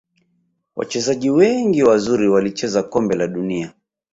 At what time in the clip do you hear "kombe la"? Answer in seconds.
2.83-3.27